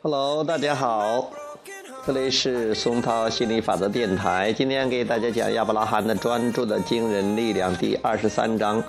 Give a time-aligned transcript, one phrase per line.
[0.00, 1.32] Hello，大家好，
[2.06, 4.52] 这里是松涛心理法则电台。
[4.52, 8.84] 今天给大家讲亚伯拉罕的专注的惊人力量第二十三章：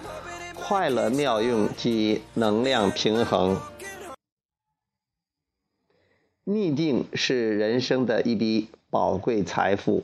[0.55, 3.59] 快乐妙用及能量平衡。
[6.43, 10.03] 逆境是人生的一笔宝贵财富，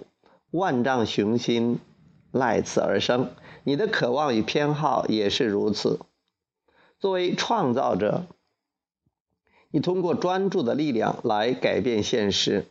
[0.50, 1.80] 万丈雄心
[2.32, 3.30] 赖此而生。
[3.64, 6.00] 你的渴望与偏好也是如此。
[7.00, 8.26] 作为创造者。
[9.78, 12.66] 你通过专注的力量来改变现实，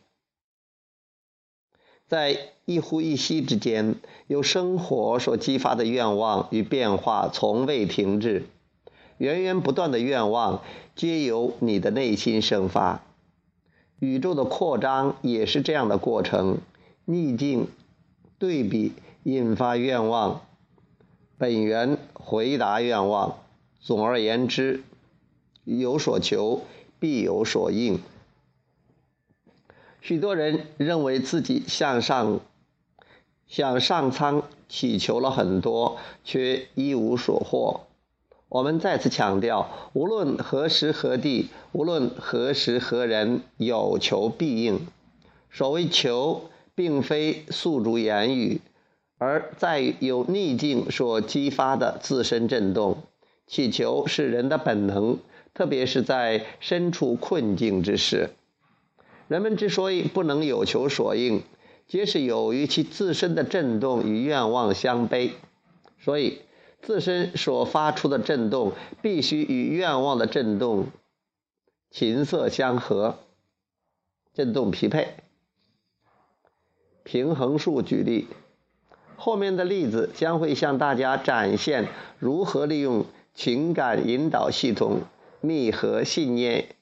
[2.09, 3.95] 在一呼一吸之间，
[4.27, 8.46] 由生活所激发的愿望与变化从未停滞，
[9.19, 10.65] 源源不断的愿望
[10.96, 13.05] 皆由你的内心生发。
[14.01, 16.59] 宇宙的扩张也是这样的过程：
[17.04, 17.68] 逆境、
[18.41, 20.41] 对比引发愿望，
[21.38, 23.38] 本源回答愿望。
[23.79, 24.82] 总而言之，
[25.62, 26.62] 有所求。
[26.99, 28.01] 必有所应。
[30.01, 32.41] 许多人认为自己向上、
[33.47, 37.80] 向上苍祈求了很多，却一无所获。
[38.49, 44.87] 我们再次强调：无论何时何地，无论何时何人，有求必应。
[45.51, 48.61] 所谓求，并非诉诸言语，
[49.19, 52.99] 而在于有逆境所激发的自身震动。
[53.49, 55.19] 祈求是人的本能。
[55.57, 58.29] 特别是在身处困境之时，
[59.26, 61.43] 人们之所以不能有求所应，
[61.88, 65.31] 皆是由于其自身的振动与愿望相悖。
[65.99, 66.43] 所以，
[66.82, 70.88] 自身所发出的振动必须与愿望的振动
[71.91, 73.19] 琴瑟相合，
[74.34, 75.15] 振动匹配。
[77.03, 78.28] 平衡术举例，
[79.16, 81.88] 后面的例子将会向大家展现
[82.19, 85.00] 如何利用情感引导系统。
[85.41, 86.76] 密合信念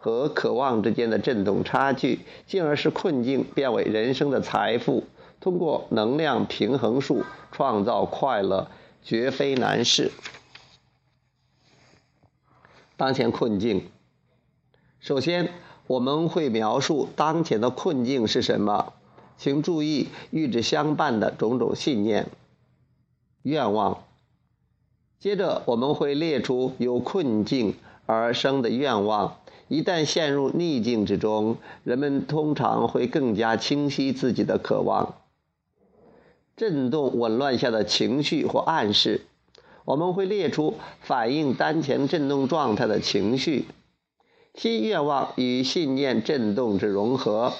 [0.00, 5.04] 和渴望之间的振动差距，进而使困境变为人生的财富。
[5.40, 8.68] 通过能量平衡术创造快乐，
[9.04, 10.10] 绝非难事。
[12.96, 13.88] 当前困境，
[14.98, 15.52] 首先
[15.86, 18.94] 我们会描述当前的困境是什么，
[19.36, 22.26] 请注意与之相伴的种种信念、
[23.42, 24.07] 愿望。
[25.20, 27.74] 接着我们会列出由困境。
[28.10, 29.36] 而生的愿望，
[29.68, 35.16] 一旦陷入逆境之中，人们通常会更加清晰自己的渴望。
[36.56, 39.26] 震动紊乱下的情绪或暗示，
[39.84, 43.66] 我们会列出反映当前震动状态的情绪。
[44.54, 47.52] 新愿望与信念震动之融合，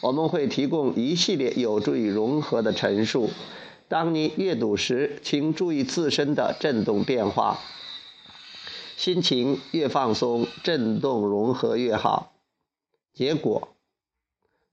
[0.00, 3.30] 我们会提供一系列有助于融合的陈述。
[3.92, 7.58] 当你阅读时，请注意自身的震动变化。
[8.96, 12.32] 心情越放松，振动融合越好。
[13.12, 13.68] 结果，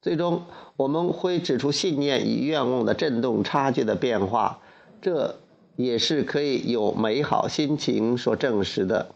[0.01, 0.45] 最终
[0.77, 4.61] 我们会指出信念与愿望的振动差距的变化，
[5.01, 5.41] 这
[5.75, 9.15] 也是可以有美好心情所证实的。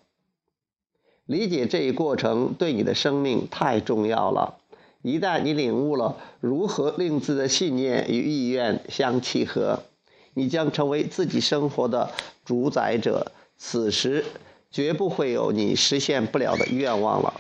[1.26, 4.60] 理解这一过程对你的生命太重要了。
[5.02, 9.84] 一旦你领悟了如何令自己的信念与意愿相契合，
[10.34, 12.12] 你将成为自己生活的
[12.44, 13.32] 主宰者。
[13.58, 14.26] 此时。
[14.74, 17.40] 绝不会有你实现不了的愿望了。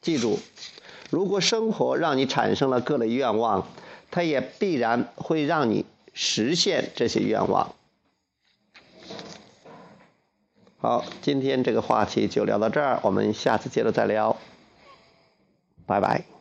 [0.00, 0.40] 记住，
[1.10, 3.68] 如果生活让你产生了各类愿望，
[4.10, 7.72] 它也必然会让你实现这些愿望。
[10.78, 14.36] 好，今天这个话题就聊到这儿，我们下次接着再聊。
[15.86, 16.35] 拜拜。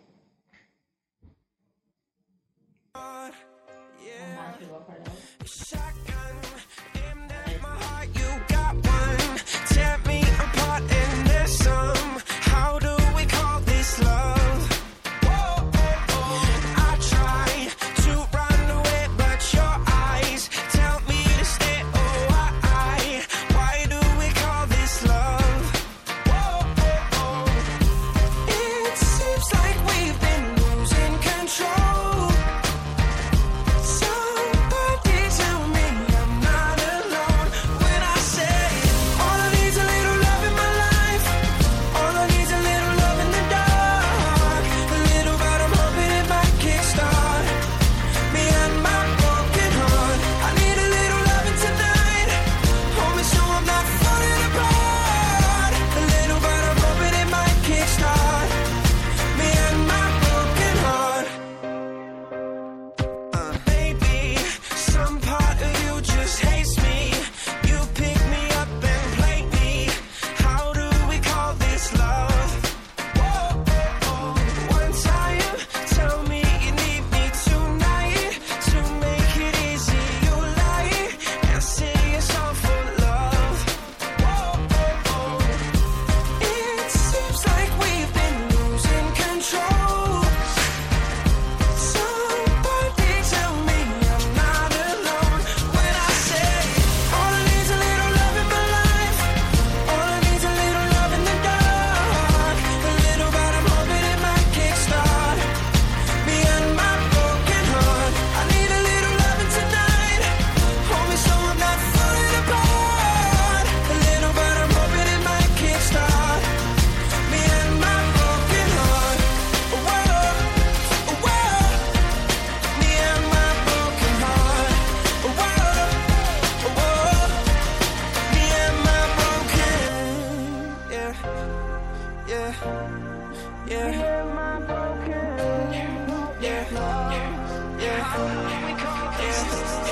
[138.16, 139.85] Here we come again.